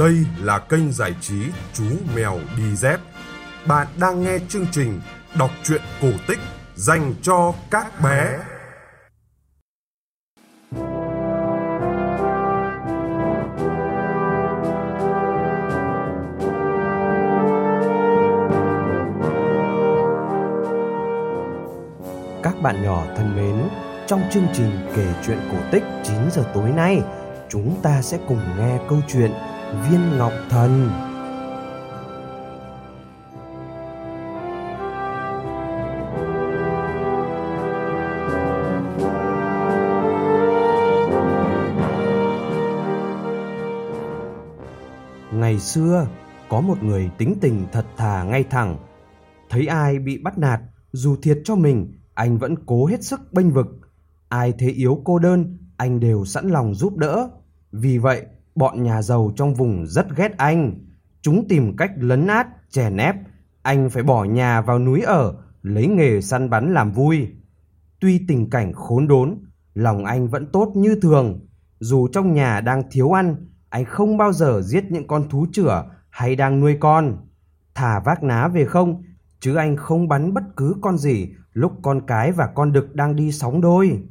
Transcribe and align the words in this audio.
Đây 0.00 0.26
là 0.42 0.58
kênh 0.58 0.92
giải 0.92 1.14
trí 1.20 1.42
Chú 1.72 1.84
Mèo 2.16 2.38
Đi 2.56 2.76
Dép. 2.76 3.00
Bạn 3.66 3.86
đang 4.00 4.22
nghe 4.22 4.38
chương 4.48 4.66
trình 4.72 5.00
đọc 5.38 5.50
truyện 5.62 5.80
cổ 6.02 6.08
tích 6.28 6.38
dành 6.74 7.14
cho 7.22 7.54
các 7.70 8.00
bé. 8.04 8.38
Các 22.42 22.54
bạn 22.62 22.82
nhỏ 22.82 23.04
thân 23.16 23.36
mến, 23.36 23.68
trong 24.06 24.22
chương 24.32 24.46
trình 24.52 24.88
kể 24.96 25.06
chuyện 25.26 25.38
cổ 25.52 25.58
tích 25.72 25.84
9 26.04 26.16
giờ 26.30 26.44
tối 26.54 26.70
nay, 26.70 27.00
chúng 27.48 27.80
ta 27.82 28.02
sẽ 28.02 28.18
cùng 28.28 28.40
nghe 28.58 28.78
câu 28.88 28.98
chuyện 29.08 29.32
Viên 29.70 30.18
Ngọc 30.18 30.32
Thần. 30.48 30.90
Ngày 45.32 45.58
xưa, 45.58 46.06
có 46.48 46.60
một 46.60 46.82
người 46.82 47.10
tính 47.18 47.34
tình 47.40 47.66
thật 47.72 47.86
thà 47.96 48.22
ngay 48.22 48.44
thẳng. 48.44 48.76
Thấy 49.50 49.66
ai 49.66 49.98
bị 49.98 50.18
bắt 50.22 50.38
nạt, 50.38 50.60
dù 50.92 51.16
thiệt 51.22 51.38
cho 51.44 51.54
mình, 51.54 51.92
anh 52.14 52.38
vẫn 52.38 52.54
cố 52.66 52.86
hết 52.86 53.02
sức 53.02 53.20
bênh 53.32 53.50
vực. 53.50 53.66
Ai 54.28 54.52
thế 54.58 54.68
yếu 54.68 55.02
cô 55.04 55.18
đơn, 55.18 55.58
anh 55.76 56.00
đều 56.00 56.24
sẵn 56.24 56.48
lòng 56.48 56.74
giúp 56.74 56.96
đỡ. 56.96 57.28
Vì 57.72 57.98
vậy, 57.98 58.26
bọn 58.54 58.82
nhà 58.82 59.02
giàu 59.02 59.32
trong 59.36 59.54
vùng 59.54 59.86
rất 59.86 60.16
ghét 60.16 60.36
anh. 60.36 60.74
Chúng 61.22 61.48
tìm 61.48 61.76
cách 61.76 61.90
lấn 61.96 62.26
át, 62.26 62.46
chèn 62.70 62.96
ép. 62.96 63.16
Anh 63.62 63.90
phải 63.90 64.02
bỏ 64.02 64.24
nhà 64.24 64.60
vào 64.60 64.78
núi 64.78 65.00
ở, 65.00 65.34
lấy 65.62 65.86
nghề 65.86 66.20
săn 66.20 66.50
bắn 66.50 66.74
làm 66.74 66.92
vui. 66.92 67.28
Tuy 68.00 68.24
tình 68.28 68.50
cảnh 68.50 68.72
khốn 68.72 69.08
đốn, 69.08 69.38
lòng 69.74 70.04
anh 70.04 70.28
vẫn 70.28 70.46
tốt 70.52 70.72
như 70.74 70.98
thường. 71.02 71.46
Dù 71.78 72.08
trong 72.08 72.34
nhà 72.34 72.60
đang 72.60 72.82
thiếu 72.90 73.16
ăn, 73.16 73.36
anh 73.68 73.84
không 73.84 74.16
bao 74.16 74.32
giờ 74.32 74.62
giết 74.62 74.84
những 74.90 75.06
con 75.06 75.28
thú 75.28 75.46
chửa 75.52 75.90
hay 76.10 76.36
đang 76.36 76.60
nuôi 76.60 76.76
con. 76.80 77.16
Thả 77.74 78.00
vác 78.00 78.22
ná 78.22 78.48
về 78.48 78.64
không, 78.64 79.02
chứ 79.40 79.54
anh 79.54 79.76
không 79.76 80.08
bắn 80.08 80.34
bất 80.34 80.42
cứ 80.56 80.74
con 80.80 80.98
gì 80.98 81.28
lúc 81.52 81.72
con 81.82 82.06
cái 82.06 82.32
và 82.32 82.46
con 82.46 82.72
đực 82.72 82.94
đang 82.94 83.16
đi 83.16 83.32
sóng 83.32 83.60
đôi. 83.60 84.02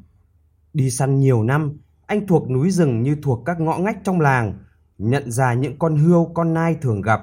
Đi 0.74 0.90
săn 0.90 1.20
nhiều 1.20 1.44
năm, 1.44 1.78
anh 2.10 2.28
thuộc 2.28 2.50
núi 2.50 2.72
rừng 2.72 3.04
như 3.04 3.18
thuộc 3.24 3.46
các 3.46 3.60
ngõ 3.60 3.78
ngách 3.78 4.04
trong 4.04 4.22
làng, 4.22 4.54
nhận 4.98 5.32
ra 5.32 5.54
những 5.54 5.80
con 5.80 5.98
hươu, 5.98 6.32
con 6.34 6.54
nai 6.54 6.76
thường 6.82 7.02
gặp. 7.02 7.22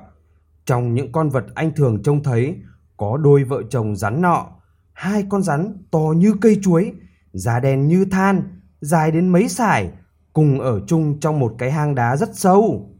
Trong 0.64 0.94
những 0.94 1.12
con 1.12 1.28
vật 1.28 1.44
anh 1.54 1.72
thường 1.76 2.02
trông 2.02 2.22
thấy, 2.22 2.56
có 2.96 3.16
đôi 3.16 3.44
vợ 3.44 3.62
chồng 3.70 3.96
rắn 3.96 4.22
nọ, 4.22 4.46
hai 4.92 5.24
con 5.28 5.42
rắn 5.42 5.84
to 5.90 5.98
như 6.16 6.34
cây 6.40 6.58
chuối, 6.62 6.92
da 7.32 7.60
đen 7.60 7.86
như 7.86 8.04
than, 8.04 8.60
dài 8.80 9.10
đến 9.10 9.28
mấy 9.28 9.48
sải, 9.48 9.90
cùng 10.32 10.60
ở 10.60 10.80
chung 10.86 11.20
trong 11.20 11.38
một 11.38 11.54
cái 11.58 11.72
hang 11.72 11.94
đá 11.94 12.16
rất 12.16 12.36
sâu. 12.36 12.90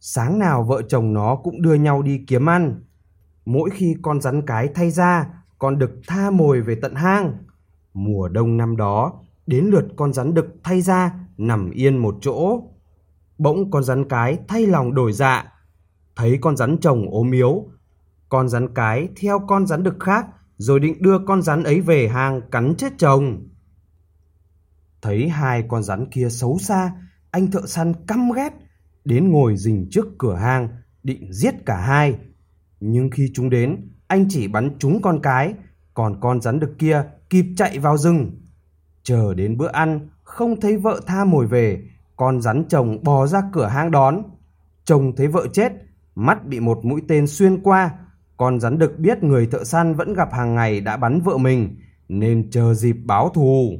Sáng 0.00 0.38
nào 0.38 0.62
vợ 0.62 0.82
chồng 0.82 1.12
nó 1.12 1.36
cũng 1.36 1.62
đưa 1.62 1.74
nhau 1.74 2.02
đi 2.02 2.24
kiếm 2.26 2.48
ăn. 2.48 2.82
Mỗi 3.44 3.70
khi 3.70 3.96
con 4.02 4.20
rắn 4.20 4.42
cái 4.46 4.68
thay 4.74 4.90
ra, 4.90 5.26
con 5.58 5.78
đực 5.78 5.90
tha 6.06 6.30
mồi 6.30 6.60
về 6.60 6.74
tận 6.82 6.94
hang. 6.94 7.36
Mùa 7.94 8.28
đông 8.28 8.56
năm 8.56 8.76
đó, 8.76 9.12
đến 9.46 9.64
lượt 9.64 9.84
con 9.96 10.12
rắn 10.12 10.34
đực 10.34 10.46
thay 10.62 10.80
ra 10.80 11.12
nằm 11.36 11.70
yên 11.70 11.96
một 11.98 12.16
chỗ. 12.20 12.62
Bỗng 13.38 13.70
con 13.70 13.84
rắn 13.84 14.08
cái 14.08 14.38
thay 14.48 14.66
lòng 14.66 14.94
đổi 14.94 15.12
dạ, 15.12 15.52
thấy 16.16 16.38
con 16.40 16.56
rắn 16.56 16.78
chồng 16.80 17.10
ốm 17.10 17.30
yếu. 17.30 17.70
Con 18.28 18.48
rắn 18.48 18.74
cái 18.74 19.08
theo 19.20 19.38
con 19.48 19.66
rắn 19.66 19.82
đực 19.82 19.96
khác 20.00 20.26
rồi 20.56 20.80
định 20.80 21.02
đưa 21.02 21.18
con 21.26 21.42
rắn 21.42 21.62
ấy 21.62 21.80
về 21.80 22.08
hang 22.08 22.40
cắn 22.50 22.74
chết 22.78 22.92
chồng. 22.98 23.48
Thấy 25.02 25.28
hai 25.28 25.64
con 25.68 25.82
rắn 25.82 26.06
kia 26.10 26.28
xấu 26.30 26.58
xa, 26.58 26.92
anh 27.30 27.50
thợ 27.50 27.66
săn 27.66 27.92
căm 28.06 28.30
ghét, 28.32 28.52
đến 29.04 29.30
ngồi 29.30 29.56
rình 29.56 29.88
trước 29.90 30.06
cửa 30.18 30.34
hang, 30.34 30.68
định 31.02 31.32
giết 31.32 31.54
cả 31.66 31.76
hai. 31.76 32.18
Nhưng 32.80 33.10
khi 33.10 33.30
chúng 33.34 33.50
đến, 33.50 33.90
anh 34.06 34.26
chỉ 34.28 34.48
bắn 34.48 34.78
trúng 34.78 35.02
con 35.02 35.20
cái, 35.22 35.54
còn 35.94 36.20
con 36.20 36.40
rắn 36.40 36.60
đực 36.60 36.70
kia 36.78 37.04
kịp 37.30 37.44
chạy 37.56 37.78
vào 37.78 37.96
rừng. 37.96 38.45
Chờ 39.06 39.34
đến 39.34 39.56
bữa 39.56 39.68
ăn, 39.68 40.08
không 40.22 40.60
thấy 40.60 40.76
vợ 40.76 41.00
tha 41.06 41.24
mồi 41.24 41.46
về, 41.46 41.82
con 42.16 42.40
rắn 42.40 42.64
chồng 42.68 43.04
bò 43.04 43.26
ra 43.26 43.42
cửa 43.52 43.66
hang 43.66 43.90
đón. 43.90 44.22
Chồng 44.84 45.12
thấy 45.16 45.28
vợ 45.28 45.46
chết, 45.52 45.72
mắt 46.14 46.46
bị 46.46 46.60
một 46.60 46.84
mũi 46.84 47.02
tên 47.08 47.26
xuyên 47.26 47.62
qua, 47.62 47.90
con 48.36 48.60
rắn 48.60 48.78
đực 48.78 48.98
biết 48.98 49.22
người 49.22 49.46
thợ 49.46 49.64
săn 49.64 49.94
vẫn 49.94 50.14
gặp 50.14 50.32
hàng 50.32 50.54
ngày 50.54 50.80
đã 50.80 50.96
bắn 50.96 51.20
vợ 51.20 51.36
mình, 51.36 51.76
nên 52.08 52.50
chờ 52.50 52.74
dịp 52.74 52.96
báo 53.04 53.28
thù. 53.28 53.78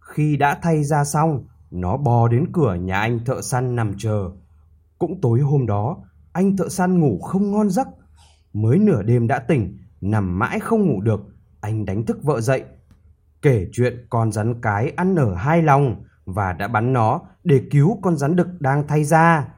Khi 0.00 0.36
đã 0.36 0.58
thay 0.62 0.84
ra 0.84 1.04
xong, 1.04 1.44
nó 1.70 1.96
bò 1.96 2.28
đến 2.28 2.46
cửa 2.52 2.74
nhà 2.74 3.00
anh 3.00 3.24
thợ 3.24 3.42
săn 3.42 3.76
nằm 3.76 3.92
chờ. 3.98 4.30
Cũng 4.98 5.20
tối 5.20 5.40
hôm 5.40 5.66
đó, 5.66 5.96
anh 6.32 6.56
thợ 6.56 6.68
săn 6.68 7.00
ngủ 7.00 7.18
không 7.18 7.50
ngon 7.50 7.70
giấc. 7.70 7.88
Mới 8.52 8.78
nửa 8.78 9.02
đêm 9.02 9.26
đã 9.26 9.38
tỉnh, 9.38 9.78
nằm 10.00 10.38
mãi 10.38 10.60
không 10.60 10.86
ngủ 10.86 11.00
được, 11.00 11.20
anh 11.60 11.84
đánh 11.84 12.06
thức 12.06 12.22
vợ 12.22 12.40
dậy. 12.40 12.64
Kể 13.42 13.66
chuyện 13.72 14.06
con 14.10 14.32
rắn 14.32 14.60
cái 14.60 14.92
ăn 14.96 15.14
nở 15.14 15.34
hai 15.34 15.62
lòng 15.62 16.04
và 16.24 16.52
đã 16.52 16.68
bắn 16.68 16.92
nó 16.92 17.20
để 17.44 17.62
cứu 17.70 17.98
con 18.02 18.16
rắn 18.16 18.36
đực 18.36 18.48
đang 18.60 18.86
thay 18.88 19.04
ra. 19.04 19.48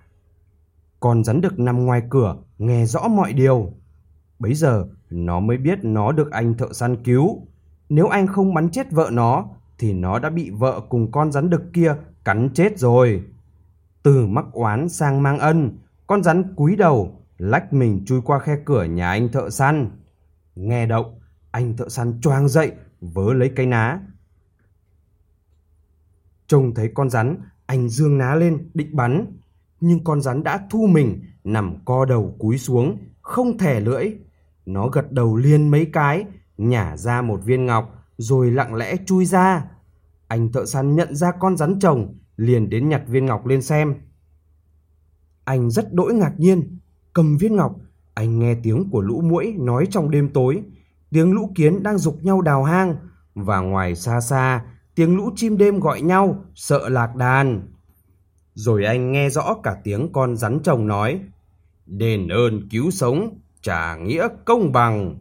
Con 1.01 1.25
rắn 1.25 1.41
đực 1.41 1.59
nằm 1.59 1.85
ngoài 1.85 2.03
cửa, 2.11 2.37
nghe 2.59 2.87
rõ 2.87 3.09
mọi 3.09 3.33
điều. 3.33 3.73
Bấy 4.39 4.55
giờ, 4.55 4.87
nó 5.11 5.41
mới 5.41 5.57
biết 5.57 5.79
nó 5.83 6.13
được 6.13 6.31
anh 6.31 6.55
thợ 6.55 6.73
săn 6.73 6.97
cứu. 7.05 7.47
Nếu 7.89 8.09
anh 8.09 8.27
không 8.27 8.55
bắn 8.55 8.71
chết 8.71 8.91
vợ 8.91 9.09
nó, 9.13 9.45
thì 9.79 9.93
nó 9.93 10.19
đã 10.19 10.31
bị 10.31 10.51
vợ 10.51 10.81
cùng 10.89 11.13
con 11.13 11.33
rắn 11.33 11.51
đực 11.51 11.63
kia 11.73 11.95
cắn 12.25 12.51
chết 12.55 12.79
rồi. 12.79 13.23
Từ 14.03 14.27
mắc 14.27 14.45
oán 14.53 14.89
sang 14.89 15.23
mang 15.23 15.39
ân, 15.39 15.79
con 16.07 16.23
rắn 16.23 16.55
cúi 16.55 16.77
đầu, 16.77 17.21
lách 17.39 17.73
mình 17.73 18.05
chui 18.07 18.21
qua 18.21 18.39
khe 18.39 18.57
cửa 18.65 18.85
nhà 18.85 19.11
anh 19.11 19.29
thợ 19.29 19.51
săn. 19.51 19.91
Nghe 20.55 20.87
động, 20.87 21.21
anh 21.51 21.77
thợ 21.77 21.89
săn 21.89 22.21
choang 22.21 22.49
dậy, 22.49 22.73
vớ 23.03 23.33
lấy 23.33 23.53
cây 23.57 23.67
ná. 23.67 24.01
Trông 26.47 26.75
thấy 26.75 26.91
con 26.95 27.11
rắn, 27.11 27.37
anh 27.67 27.89
dương 27.89 28.19
ná 28.19 28.35
lên, 28.35 28.71
định 28.75 28.97
bắn. 28.97 29.27
Nhưng 29.81 30.05
con 30.05 30.21
rắn 30.21 30.43
đã 30.43 30.67
thu 30.71 30.87
mình, 30.87 31.23
nằm 31.45 31.77
co 31.85 32.05
đầu 32.05 32.37
cúi 32.39 32.59
xuống, 32.59 32.99
không 33.21 33.59
thẻ 33.59 33.81
lưỡi. 33.81 34.15
Nó 34.67 34.89
gật 34.89 35.13
đầu 35.13 35.37
liên 35.37 35.69
mấy 35.69 35.87
cái, 35.93 36.25
nhả 36.59 36.97
ra 36.97 37.23
một 37.23 37.41
viên 37.45 37.67
ngọc, 37.67 38.05
rồi 38.17 38.51
lặng 38.51 38.75
lẽ 38.75 38.97
chui 39.07 39.25
ra. 39.25 39.65
Anh 40.29 40.53
thợ 40.53 40.67
săn 40.67 40.95
nhận 40.95 41.15
ra 41.15 41.33
con 41.41 41.57
rắn 41.57 41.79
chồng, 41.79 42.15
liền 42.37 42.71
đến 42.71 42.89
nhặt 42.89 43.03
viên 43.07 43.27
ngọc 43.27 43.47
lên 43.47 43.63
xem. 43.63 43.95
Anh 45.45 45.71
rất 45.71 45.93
đỗi 45.93 46.15
ngạc 46.15 46.41
nhiên, 46.41 46.79
cầm 47.13 47.37
viên 47.37 47.57
ngọc, 47.57 47.77
anh 48.15 48.39
nghe 48.39 48.55
tiếng 48.63 48.91
của 48.91 49.01
lũ 49.01 49.21
muỗi 49.21 49.55
nói 49.59 49.87
trong 49.91 50.11
đêm 50.11 50.31
tối, 50.33 50.63
tiếng 51.13 51.33
lũ 51.33 51.53
kiến 51.55 51.83
đang 51.83 51.99
dục 51.99 52.19
nhau 52.23 52.41
đào 52.41 52.65
hang, 52.65 52.97
và 53.35 53.61
ngoài 53.61 53.95
xa 53.95 54.21
xa, 54.21 54.65
tiếng 54.95 55.17
lũ 55.17 55.31
chim 55.37 55.57
đêm 55.57 55.81
gọi 55.81 56.01
nhau, 56.01 56.45
sợ 56.55 56.89
lạc 56.89 57.17
đàn. 57.17 57.69
Rồi 58.55 58.85
anh 58.85 59.13
nghe 59.13 59.31
rõ 59.31 59.55
cả 59.63 59.77
tiếng 59.85 60.13
con 60.13 60.37
rắn 60.37 60.61
chồng 60.63 60.87
nói, 60.87 61.21
đền 61.87 62.29
ơn 62.29 62.69
cứu 62.69 62.91
sống, 62.91 63.39
trả 63.63 63.97
nghĩa 63.97 64.29
công 64.45 64.73
bằng. 64.73 65.19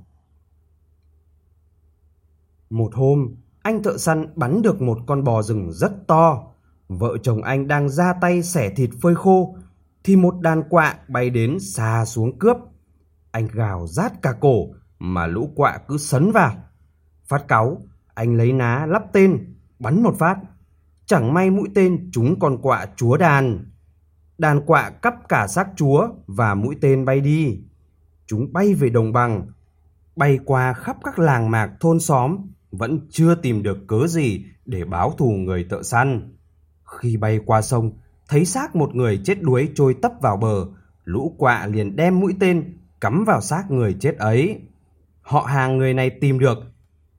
Một 2.69 2.95
hôm, 2.95 3.35
anh 3.61 3.83
thợ 3.83 3.97
săn 3.97 4.27
bắn 4.35 4.61
được 4.61 4.81
một 4.81 4.97
con 5.07 5.23
bò 5.23 5.41
rừng 5.41 5.71
rất 5.71 6.07
to. 6.07 6.43
Vợ 6.87 7.17
chồng 7.23 7.43
anh 7.43 7.67
đang 7.67 7.89
ra 7.89 8.13
tay 8.21 8.43
xẻ 8.43 8.69
thịt 8.69 8.89
phơi 9.01 9.15
khô, 9.15 9.55
thì 10.03 10.15
một 10.15 10.39
đàn 10.41 10.63
quạ 10.69 10.95
bay 11.07 11.29
đến 11.29 11.59
xa 11.59 12.05
xuống 12.05 12.39
cướp. 12.39 12.57
Anh 13.31 13.47
gào 13.53 13.87
rát 13.87 14.21
cả 14.21 14.33
cổ, 14.39 14.67
mà 15.03 15.27
lũ 15.27 15.51
quạ 15.55 15.77
cứ 15.87 15.97
sấn 15.97 16.31
vào. 16.31 16.55
Phát 17.27 17.47
cáu, 17.47 17.81
anh 18.13 18.37
lấy 18.37 18.53
ná 18.53 18.85
lắp 18.89 19.03
tên, 19.13 19.55
bắn 19.79 20.03
một 20.03 20.15
phát. 20.19 20.37
Chẳng 21.05 21.33
may 21.33 21.49
mũi 21.49 21.69
tên 21.75 22.09
trúng 22.11 22.39
con 22.39 22.61
quạ 22.61 22.85
chúa 22.95 23.17
đàn. 23.17 23.65
Đàn 24.37 24.65
quạ 24.65 24.89
cắp 24.89 25.29
cả 25.29 25.47
xác 25.47 25.67
chúa 25.75 26.07
và 26.27 26.55
mũi 26.55 26.75
tên 26.81 27.05
bay 27.05 27.21
đi. 27.21 27.59
Chúng 28.27 28.53
bay 28.53 28.73
về 28.73 28.89
đồng 28.89 29.13
bằng, 29.13 29.47
bay 30.15 30.39
qua 30.45 30.73
khắp 30.73 30.97
các 31.03 31.19
làng 31.19 31.51
mạc 31.51 31.71
thôn 31.79 31.99
xóm, 31.99 32.37
vẫn 32.71 32.99
chưa 33.09 33.35
tìm 33.35 33.63
được 33.63 33.77
cớ 33.87 34.07
gì 34.07 34.45
để 34.65 34.85
báo 34.85 35.11
thù 35.17 35.31
người 35.31 35.65
thợ 35.69 35.83
săn. 35.83 36.35
Khi 36.83 37.17
bay 37.17 37.39
qua 37.45 37.61
sông, 37.61 37.91
thấy 38.27 38.45
xác 38.45 38.75
một 38.75 38.95
người 38.95 39.21
chết 39.23 39.41
đuối 39.41 39.69
trôi 39.75 39.93
tấp 39.93 40.11
vào 40.21 40.37
bờ, 40.37 40.65
lũ 41.03 41.35
quạ 41.37 41.67
liền 41.67 41.95
đem 41.95 42.19
mũi 42.19 42.35
tên 42.39 42.77
cắm 43.01 43.23
vào 43.23 43.41
xác 43.41 43.71
người 43.71 43.95
chết 43.99 44.17
ấy. 44.17 44.61
Họ 45.21 45.41
hàng 45.41 45.77
người 45.77 45.93
này 45.93 46.09
tìm 46.09 46.39
được, 46.39 46.57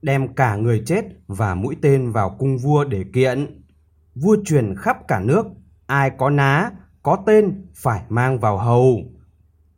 đem 0.01 0.35
cả 0.35 0.55
người 0.55 0.83
chết 0.85 1.05
và 1.27 1.55
mũi 1.55 1.75
tên 1.81 2.11
vào 2.11 2.35
cung 2.39 2.57
vua 2.57 2.83
để 2.83 3.05
kiện. 3.13 3.63
Vua 4.15 4.37
truyền 4.45 4.75
khắp 4.75 4.97
cả 5.07 5.19
nước, 5.19 5.45
ai 5.85 6.11
có 6.17 6.29
ná, 6.29 6.71
có 7.03 7.17
tên 7.25 7.65
phải 7.75 8.03
mang 8.09 8.39
vào 8.39 8.57
hầu. 8.57 8.97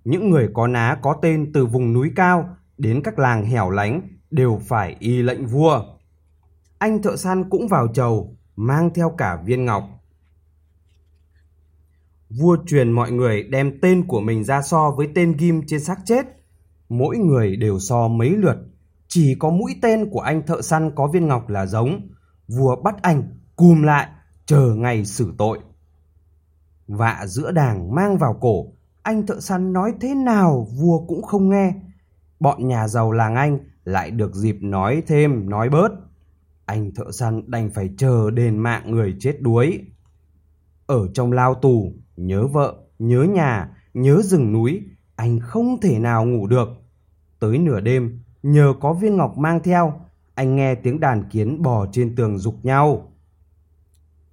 Những 0.04 0.30
người 0.30 0.50
có 0.54 0.68
ná 0.68 0.98
có 1.02 1.20
tên 1.22 1.52
từ 1.54 1.66
vùng 1.66 1.94
núi 1.94 2.12
cao 2.16 2.58
đến 2.78 3.02
các 3.04 3.20
làng 3.20 3.46
hẻo 3.46 3.70
lánh 3.70 4.02
đều 4.32 4.62
phải 4.66 4.96
y 5.00 5.22
lệnh 5.22 5.46
vua. 5.46 5.84
Anh 6.80 7.02
thợ 7.02 7.16
săn 7.16 7.50
cũng 7.50 7.68
vào 7.68 7.88
chầu, 7.88 8.38
mang 8.56 8.90
theo 8.94 9.10
cả 9.18 9.42
viên 9.46 9.66
ngọc. 9.66 9.84
Vua 12.30 12.58
truyền 12.68 12.92
mọi 12.92 13.12
người 13.12 13.44
đem 13.44 13.80
tên 13.82 14.08
của 14.08 14.22
mình 14.22 14.44
ra 14.44 14.62
so 14.62 14.92
với 14.92 15.10
tên 15.16 15.36
ghim 15.38 15.62
trên 15.68 15.80
xác 15.80 16.00
chết. 16.06 16.26
Mỗi 16.90 17.18
người 17.18 17.56
đều 17.56 17.80
so 17.80 18.08
mấy 18.08 18.30
lượt, 18.30 18.58
chỉ 19.08 19.36
có 19.40 19.50
mũi 19.50 19.76
tên 19.82 20.10
của 20.10 20.20
anh 20.20 20.46
thợ 20.48 20.62
săn 20.62 20.92
có 20.96 21.08
viên 21.08 21.28
ngọc 21.28 21.50
là 21.50 21.66
giống. 21.66 22.10
Vua 22.48 22.76
bắt 22.82 22.96
anh 23.02 23.24
cùm 23.56 23.82
lại, 23.82 24.08
chờ 24.46 24.76
ngày 24.76 25.06
xử 25.06 25.34
tội. 25.38 25.60
Vạ 26.88 27.26
giữa 27.28 27.52
đàng 27.52 27.96
mang 27.96 28.18
vào 28.18 28.38
cổ, 28.42 28.66
anh 29.04 29.26
thợ 29.26 29.40
săn 29.40 29.74
nói 29.74 29.94
thế 30.02 30.16
nào 30.16 30.68
vua 30.80 31.06
cũng 31.08 31.22
không 31.22 31.50
nghe. 31.50 31.74
Bọn 32.40 32.68
nhà 32.68 32.88
giàu 32.88 33.12
làng 33.12 33.36
anh 33.36 33.60
lại 33.84 34.12
được 34.12 34.36
dịp 34.36 34.58
nói 34.62 35.04
thêm, 35.08 35.50
nói 35.50 35.70
bớt. 35.70 35.92
Anh 36.66 36.92
thợ 36.96 37.12
săn 37.12 37.52
đành 37.52 37.70
phải 37.70 37.90
chờ 37.98 38.32
đền 38.32 38.58
mạng 38.58 38.92
người 38.92 39.16
chết 39.20 39.42
đuối. 39.42 39.82
Ở 40.86 41.08
trong 41.14 41.32
lao 41.32 41.54
tù, 41.54 41.94
nhớ 42.16 42.48
vợ, 42.48 42.76
nhớ 43.00 43.24
nhà, 43.24 43.70
nhớ 43.94 44.22
rừng 44.24 44.54
núi, 44.54 44.82
anh 45.16 45.40
không 45.40 45.82
thể 45.82 46.00
nào 46.00 46.26
ngủ 46.26 46.48
được. 46.48 46.68
Tới 47.40 47.58
nửa 47.58 47.80
đêm, 47.80 48.20
nhờ 48.44 48.74
có 48.82 48.94
viên 48.94 49.18
ngọc 49.18 49.38
mang 49.38 49.60
theo, 49.64 50.02
anh 50.36 50.56
nghe 50.56 50.76
tiếng 50.76 51.00
đàn 51.00 51.30
kiến 51.30 51.62
bò 51.62 51.86
trên 51.92 52.16
tường 52.16 52.38
dục 52.38 52.56
nhau. 52.64 53.12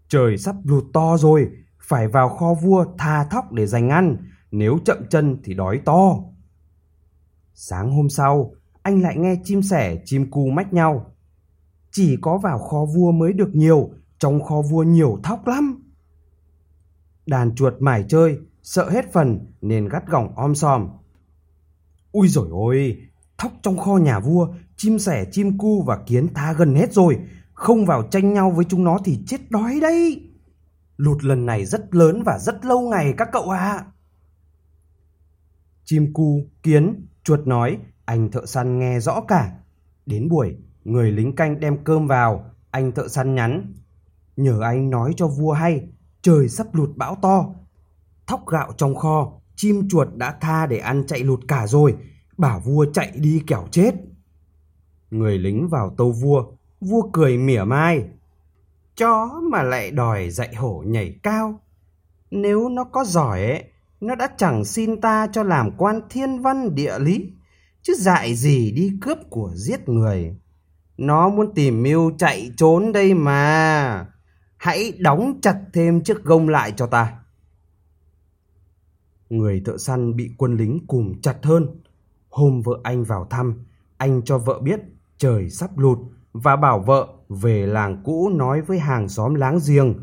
Trời 0.08 0.38
sắp 0.38 0.56
lụt 0.64 0.84
to 0.93 1.17
rồi, 1.17 1.50
phải 1.81 2.08
vào 2.08 2.29
kho 2.29 2.55
vua 2.55 2.84
tha 2.99 3.25
thóc 3.25 3.52
để 3.52 3.67
dành 3.67 3.88
ăn, 3.88 4.17
nếu 4.50 4.79
chậm 4.84 4.99
chân 5.11 5.38
thì 5.44 5.55
đói 5.55 5.81
to. 5.84 6.19
Sáng 7.55 7.93
hôm 7.93 8.08
sau, 8.08 8.55
anh 8.82 9.02
lại 9.02 9.17
nghe 9.17 9.37
chim 9.44 9.62
sẻ, 9.62 9.96
chim 10.05 10.31
cu 10.31 10.50
mách 10.50 10.73
nhau. 10.73 11.14
Chỉ 11.90 12.17
có 12.20 12.38
vào 12.38 12.58
kho 12.58 12.84
vua 12.94 13.12
mới 13.12 13.32
được 13.32 13.55
nhiều, 13.55 13.90
trong 14.19 14.43
kho 14.43 14.62
vua 14.70 14.82
nhiều 14.82 15.19
thóc 15.23 15.46
lắm. 15.46 15.82
Đàn 17.26 17.55
chuột 17.55 17.75
mải 17.81 18.05
chơi, 18.08 18.38
sợ 18.62 18.91
hết 18.91 19.12
phần 19.12 19.47
nên 19.61 19.88
gắt 19.88 20.06
gỏng 20.06 20.37
om 20.37 20.55
sòm. 20.55 20.88
Ui 22.12 22.29
rồi 22.29 22.49
ôi, 22.50 22.97
thóc 23.38 23.53
trong 23.62 23.79
kho 23.79 23.97
nhà 23.97 24.20
vua, 24.20 24.49
chim 24.76 24.99
sẻ, 24.99 25.25
chim 25.32 25.59
cu 25.59 25.82
và 25.82 25.99
kiến 26.06 26.35
tha 26.35 26.53
gần 26.53 26.75
hết 26.75 26.93
rồi. 26.93 27.19
Không 27.53 27.87
vào 27.87 28.03
tranh 28.11 28.32
nhau 28.32 28.50
với 28.50 28.64
chúng 28.64 28.85
nó 28.85 28.99
thì 29.05 29.19
chết 29.26 29.50
đói 29.50 29.79
đấy. 29.81 30.31
Lụt 30.97 31.25
lần 31.25 31.47
này 31.47 31.64
rất 31.64 31.94
lớn 31.94 32.23
và 32.26 32.38
rất 32.38 32.64
lâu 32.64 32.81
ngày 32.81 33.14
các 33.17 33.29
cậu 33.32 33.50
ạ. 33.50 33.59
À. 33.59 33.87
Chim 35.85 36.12
cu, 36.12 36.41
kiến, 36.62 37.06
chuột 37.25 37.47
nói, 37.47 37.79
anh 38.05 38.31
thợ 38.31 38.47
săn 38.47 38.79
nghe 38.79 39.00
rõ 39.00 39.20
cả. 39.29 39.53
Đến 40.06 40.29
buổi, 40.29 40.56
người 40.85 41.12
lính 41.12 41.37
canh 41.37 41.61
đem 41.61 41.85
cơm 41.85 42.06
vào, 42.06 42.50
anh 42.70 42.93
thợ 42.93 43.08
săn 43.08 43.35
nhắn. 43.35 43.75
Nhờ 44.37 44.61
anh 44.61 44.91
nói 44.91 45.12
cho 45.17 45.26
vua 45.26 45.53
hay, 45.53 45.88
trời 46.23 46.49
sắp 46.49 46.75
lụt 46.75 46.97
bão 46.97 47.17
to. 47.23 47.55
Thóc 48.26 48.46
gạo 48.46 48.72
trong 48.76 48.94
kho, 48.94 49.32
chim 49.56 49.88
chuột 49.88 50.08
đã 50.14 50.36
tha 50.40 50.66
để 50.66 50.78
ăn 50.78 51.04
chạy 51.06 51.20
lụt 51.20 51.40
cả 51.48 51.66
rồi, 51.66 51.96
bảo 52.38 52.60
vua 52.60 52.86
chạy 52.92 53.12
đi 53.14 53.42
kẻo 53.46 53.66
chết. 53.70 53.94
Người 55.10 55.38
lính 55.38 55.69
vào 55.69 55.94
tâu 55.98 56.12
vua, 56.12 56.44
vua 56.80 57.02
cười 57.12 57.38
mỉa 57.38 57.64
mai. 57.64 58.04
Chó 58.96 59.40
mà 59.50 59.62
lại 59.62 59.90
đòi 59.90 60.30
dạy 60.30 60.54
hổ 60.54 60.82
nhảy 60.86 61.14
cao. 61.22 61.60
Nếu 62.30 62.69
nó 62.69 62.84
có 62.84 63.04
giỏi 63.04 63.44
ấy, 63.44 63.64
nó 64.00 64.14
đã 64.14 64.28
chẳng 64.36 64.64
xin 64.64 65.00
ta 65.00 65.26
cho 65.32 65.42
làm 65.42 65.70
quan 65.76 66.00
thiên 66.10 66.42
văn 66.42 66.74
địa 66.74 66.98
lý, 66.98 67.32
chứ 67.82 67.94
dạy 67.98 68.34
gì 68.34 68.70
đi 68.70 68.92
cướp 69.00 69.19
của 69.30 69.50
giết 69.54 69.88
người. 69.88 70.36
Nó 70.96 71.28
muốn 71.28 71.54
tìm 71.54 71.82
mưu 71.82 72.12
chạy 72.19 72.50
trốn 72.56 72.92
đây 72.92 73.14
mà. 73.14 74.06
Hãy 74.56 74.92
đóng 74.98 75.38
chặt 75.42 75.56
thêm 75.72 76.04
chiếc 76.04 76.24
gông 76.24 76.48
lại 76.48 76.72
cho 76.76 76.86
ta. 76.86 77.21
Người 79.32 79.62
thợ 79.64 79.79
săn 79.79 80.17
bị 80.17 80.31
quân 80.38 80.56
lính 80.56 80.87
cùm 80.87 81.20
chặt 81.23 81.37
hơn. 81.43 81.67
Hôm 82.31 82.62
vợ 82.62 82.81
anh 82.82 83.05
vào 83.05 83.26
thăm, 83.31 83.64
anh 83.96 84.23
cho 84.25 84.38
vợ 84.38 84.61
biết 84.61 84.81
trời 85.19 85.50
sắp 85.50 85.79
lụt 85.79 85.99
và 86.32 86.56
bảo 86.56 86.81
vợ 86.81 87.08
về 87.29 87.67
làng 87.67 88.02
cũ 88.05 88.29
nói 88.29 88.61
với 88.61 88.79
hàng 88.79 89.08
xóm 89.08 89.34
láng 89.34 89.58
giềng. 89.69 89.94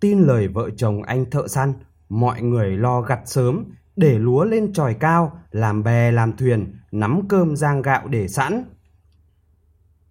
Tin 0.00 0.20
lời 0.20 0.48
vợ 0.48 0.70
chồng 0.76 1.02
anh 1.02 1.30
thợ 1.30 1.48
săn, 1.48 1.72
mọi 2.08 2.42
người 2.42 2.76
lo 2.76 3.00
gặt 3.00 3.20
sớm 3.24 3.64
để 3.96 4.18
lúa 4.18 4.44
lên 4.44 4.72
tròi 4.72 4.94
cao, 4.94 5.38
làm 5.50 5.82
bè 5.82 6.12
làm 6.12 6.36
thuyền, 6.36 6.76
nắm 6.92 7.28
cơm 7.28 7.56
rang 7.56 7.82
gạo 7.82 8.08
để 8.08 8.28
sẵn. 8.28 8.64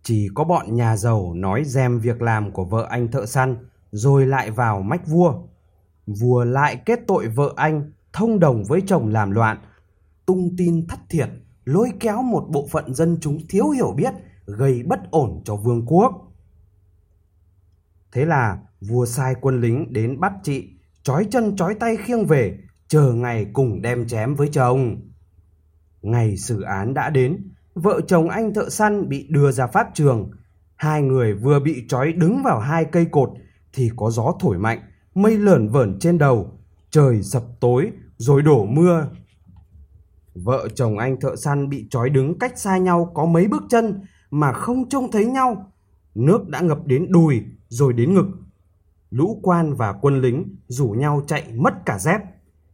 Chỉ 0.04 0.30
có 0.34 0.44
bọn 0.44 0.76
nhà 0.76 0.98
giàu 0.98 1.34
nói 1.34 1.64
dèm 1.66 2.00
việc 2.00 2.22
làm 2.22 2.52
của 2.52 2.66
vợ 2.66 2.88
anh 2.90 3.12
thợ 3.12 3.26
săn, 3.26 3.56
rồi 3.92 4.26
lại 4.26 4.52
vào 4.52 4.82
mách 4.82 5.08
vua. 5.08 5.34
Vua 6.08 6.44
lại 6.44 6.82
kết 6.86 7.00
tội 7.08 7.28
vợ 7.28 7.54
anh 7.56 7.92
thông 8.14 8.40
đồng 8.40 8.64
với 8.64 8.82
chồng 8.88 9.08
làm 9.08 9.32
loạn, 9.32 9.58
tung 10.26 10.56
tin 10.58 10.88
thất 10.88 11.00
thiệt, 11.10 11.30
lôi 11.66 11.92
kéo 12.00 12.22
một 12.22 12.48
bộ 12.50 12.68
phận 12.72 12.94
dân 12.94 13.18
chúng 13.22 13.48
thiếu 13.50 13.70
hiểu 13.70 13.92
biết, 13.92 14.14
gây 14.46 14.84
bất 14.84 15.12
ổn 15.12 15.42
cho 15.46 15.56
vương 15.56 15.86
quốc. 15.86 16.12
Thế 18.12 18.26
là 18.26 18.58
vua 18.82 19.06
sai 19.06 19.36
quân 19.42 19.62
lính 19.62 19.94
đến 19.94 20.20
bắt 20.20 20.34
chị, 20.44 20.70
trói 21.04 21.28
chân 21.32 21.56
trói 21.56 21.76
tay 21.76 21.98
khiêng 21.98 22.26
về, 22.26 22.58
chờ 22.88 23.14
ngày 23.14 23.46
cùng 23.54 23.82
đem 23.82 24.08
chém 24.08 24.36
với 24.36 24.48
chồng. 24.48 25.02
Ngày 26.02 26.38
xử 26.38 26.62
án 26.62 26.94
đã 26.94 27.10
đến, 27.10 27.52
vợ 27.74 28.02
chồng 28.08 28.30
anh 28.30 28.54
thợ 28.54 28.70
săn 28.70 29.10
bị 29.10 29.28
đưa 29.30 29.52
ra 29.52 29.68
pháp 29.68 29.88
trường. 29.94 30.32
Hai 30.76 31.02
người 31.02 31.34
vừa 31.34 31.60
bị 31.60 31.86
trói 31.88 32.12
đứng 32.12 32.44
vào 32.44 32.60
hai 32.60 32.86
cây 32.86 33.06
cột 33.06 33.30
thì 33.74 33.90
có 33.96 34.12
gió 34.12 34.34
thổi 34.40 34.58
mạnh, 34.58 34.80
mây 35.16 35.38
lởn 35.38 35.68
vởn 35.68 36.00
trên 36.00 36.18
đầu, 36.18 36.60
trời 36.90 37.24
sập 37.24 37.44
tối 37.60 37.92
rồi 38.22 38.42
đổ 38.42 38.66
mưa. 38.66 39.08
Vợ 40.34 40.68
chồng 40.76 40.98
anh 40.98 41.20
thợ 41.20 41.36
săn 41.36 41.70
bị 41.70 41.88
trói 41.90 42.10
đứng 42.10 42.40
cách 42.40 42.60
xa 42.60 42.78
nhau 42.78 43.12
có 43.14 43.26
mấy 43.26 43.48
bước 43.48 43.64
chân 43.70 44.02
mà 44.32 44.54
không 44.54 44.90
trông 44.90 45.12
thấy 45.12 45.26
nhau. 45.26 45.72
Nước 46.16 46.50
đã 46.50 46.62
ngập 46.62 46.86
đến 46.86 47.12
đùi, 47.12 47.42
rồi 47.68 47.94
đến 47.94 48.14
ngực. 48.14 48.28
Lũ 49.10 49.40
quan 49.44 49.74
và 49.74 49.94
quân 49.94 50.22
lính 50.22 50.56
rủ 50.68 50.90
nhau 50.90 51.22
chạy 51.28 51.44
mất 51.56 51.74
cả 51.86 52.00
dép. 52.00 52.22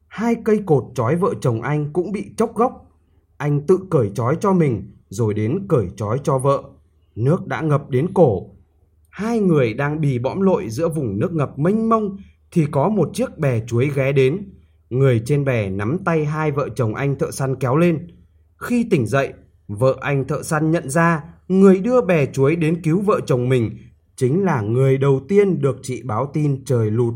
Hai 0.07 0.35
cây 0.35 0.59
cột 0.65 0.83
trói 0.95 1.15
vợ 1.15 1.33
chồng 1.41 1.61
anh 1.61 1.93
cũng 1.93 2.11
bị 2.11 2.25
chốc 2.37 2.55
gốc. 2.55 2.91
Anh 3.37 3.67
tự 3.67 3.79
cởi 3.89 4.11
trói 4.15 4.37
cho 4.41 4.53
mình, 4.53 4.91
rồi 5.09 5.33
đến 5.33 5.65
cởi 5.69 5.87
trói 5.95 6.19
cho 6.23 6.37
vợ. 6.37 6.63
Nước 7.15 7.47
đã 7.47 7.61
ngập 7.61 7.89
đến 7.89 8.13
cổ. 8.13 8.49
Hai 9.09 9.39
người 9.39 9.73
đang 9.73 10.01
bì 10.01 10.19
bõm 10.19 10.41
lội 10.41 10.69
giữa 10.69 10.89
vùng 10.89 11.19
nước 11.19 11.33
ngập 11.33 11.59
mênh 11.59 11.89
mông 11.89 12.17
thì 12.51 12.65
có 12.71 12.89
một 12.89 13.09
chiếc 13.13 13.37
bè 13.37 13.61
chuối 13.67 13.91
ghé 13.95 14.11
đến. 14.11 14.56
Người 14.89 15.21
trên 15.25 15.45
bè 15.45 15.69
nắm 15.69 15.97
tay 16.05 16.25
hai 16.25 16.51
vợ 16.51 16.69
chồng 16.75 16.95
anh 16.95 17.15
thợ 17.15 17.31
săn 17.31 17.55
kéo 17.55 17.75
lên. 17.75 18.07
Khi 18.57 18.87
tỉnh 18.91 19.07
dậy, 19.07 19.33
vợ 19.67 19.97
anh 20.01 20.27
thợ 20.27 20.43
săn 20.43 20.71
nhận 20.71 20.89
ra 20.89 21.23
người 21.47 21.79
đưa 21.79 22.01
bè 22.01 22.25
chuối 22.25 22.55
đến 22.55 22.81
cứu 22.81 23.01
vợ 23.01 23.19
chồng 23.25 23.49
mình 23.49 23.77
chính 24.15 24.43
là 24.43 24.61
người 24.61 24.97
đầu 24.97 25.21
tiên 25.27 25.61
được 25.61 25.79
chị 25.81 26.03
báo 26.03 26.31
tin 26.33 26.65
trời 26.65 26.91
lụt. 26.91 27.13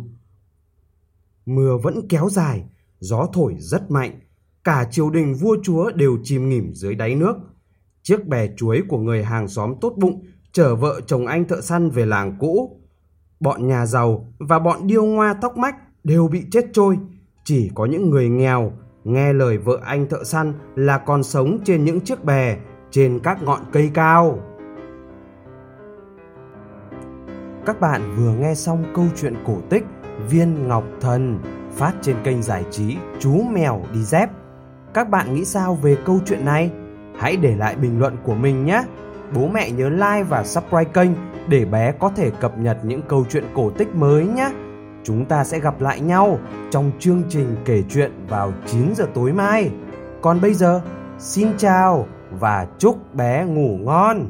Mưa 1.45 1.77
vẫn 1.83 2.07
kéo 2.09 2.29
dài, 2.29 2.63
gió 2.99 3.27
thổi 3.33 3.55
rất 3.59 3.91
mạnh, 3.91 4.19
cả 4.63 4.87
triều 4.91 5.09
đình 5.09 5.33
vua 5.33 5.57
chúa 5.63 5.91
đều 5.91 6.17
chìm 6.23 6.49
nghỉm 6.49 6.73
dưới 6.73 6.95
đáy 6.95 7.15
nước. 7.15 7.35
Chiếc 8.03 8.27
bè 8.27 8.47
chuối 8.57 8.81
của 8.89 8.97
người 8.97 9.23
hàng 9.23 9.47
xóm 9.47 9.73
tốt 9.81 9.93
bụng 9.97 10.25
chở 10.51 10.75
vợ 10.75 11.01
chồng 11.07 11.27
anh 11.27 11.47
thợ 11.47 11.61
săn 11.61 11.89
về 11.89 12.05
làng 12.05 12.37
cũ. 12.39 12.81
Bọn 13.39 13.67
nhà 13.67 13.85
giàu 13.85 14.33
và 14.39 14.59
bọn 14.59 14.87
điêu 14.87 15.05
ngoa 15.05 15.33
tóc 15.41 15.57
mách 15.57 15.75
đều 16.03 16.27
bị 16.27 16.43
chết 16.51 16.65
trôi, 16.73 16.97
chỉ 17.43 17.71
có 17.75 17.85
những 17.85 18.09
người 18.09 18.29
nghèo 18.29 18.71
nghe 19.03 19.33
lời 19.33 19.57
vợ 19.57 19.79
anh 19.85 20.09
thợ 20.09 20.23
săn 20.23 20.53
là 20.75 20.97
còn 20.97 21.23
sống 21.23 21.59
trên 21.63 21.85
những 21.85 22.01
chiếc 22.01 22.25
bè, 22.25 22.57
trên 22.91 23.19
các 23.19 23.43
ngọn 23.43 23.59
cây 23.71 23.91
cao. 23.93 24.39
Các 27.65 27.79
bạn 27.79 28.01
vừa 28.17 28.33
nghe 28.33 28.55
xong 28.55 28.83
câu 28.95 29.05
chuyện 29.15 29.35
cổ 29.47 29.57
tích 29.69 29.83
Viên 30.29 30.67
Ngọc 30.67 30.83
Thần 31.01 31.39
phát 31.71 31.93
trên 32.01 32.15
kênh 32.23 32.41
giải 32.41 32.63
trí 32.71 32.97
Chú 33.19 33.41
Mèo 33.51 33.81
Đi 33.93 34.03
Dép. 34.03 34.29
Các 34.93 35.09
bạn 35.09 35.33
nghĩ 35.33 35.45
sao 35.45 35.75
về 35.75 35.97
câu 36.05 36.19
chuyện 36.25 36.45
này? 36.45 36.71
Hãy 37.17 37.37
để 37.37 37.55
lại 37.55 37.75
bình 37.75 37.99
luận 37.99 38.17
của 38.23 38.35
mình 38.35 38.65
nhé. 38.65 38.83
Bố 39.35 39.47
mẹ 39.47 39.71
nhớ 39.71 39.89
like 39.89 40.23
và 40.29 40.43
subscribe 40.43 40.91
kênh 40.93 41.09
để 41.47 41.65
bé 41.65 41.91
có 41.99 42.11
thể 42.15 42.29
cập 42.29 42.57
nhật 42.57 42.77
những 42.83 43.01
câu 43.07 43.25
chuyện 43.29 43.43
cổ 43.53 43.69
tích 43.69 43.95
mới 43.95 44.25
nhé. 44.25 44.51
Chúng 45.03 45.25
ta 45.25 45.43
sẽ 45.43 45.59
gặp 45.59 45.81
lại 45.81 45.99
nhau 45.99 46.39
trong 46.71 46.91
chương 46.99 47.23
trình 47.29 47.55
kể 47.65 47.83
chuyện 47.89 48.11
vào 48.29 48.53
9 48.65 48.95
giờ 48.95 49.05
tối 49.13 49.33
mai. 49.33 49.71
Còn 50.21 50.41
bây 50.41 50.53
giờ, 50.53 50.81
xin 51.19 51.47
chào 51.57 52.07
và 52.39 52.67
chúc 52.79 53.15
bé 53.15 53.45
ngủ 53.45 53.77
ngon. 53.81 54.29